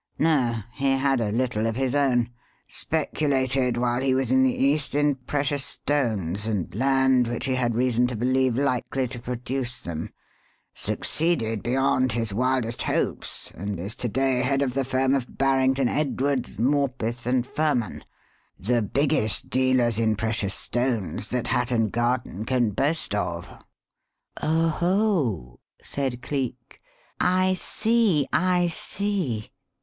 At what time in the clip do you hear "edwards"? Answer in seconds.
15.87-16.57